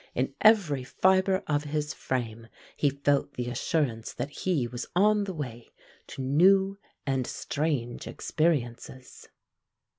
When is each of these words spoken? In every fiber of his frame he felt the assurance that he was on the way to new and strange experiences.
In 0.15 0.33
every 0.41 0.83
fiber 0.83 1.43
of 1.45 1.65
his 1.65 1.93
frame 1.93 2.47
he 2.75 2.89
felt 2.89 3.35
the 3.35 3.51
assurance 3.51 4.13
that 4.13 4.31
he 4.31 4.65
was 4.65 4.87
on 4.95 5.25
the 5.25 5.31
way 5.35 5.69
to 6.07 6.23
new 6.23 6.79
and 7.05 7.27
strange 7.27 8.07
experiences. 8.07 9.29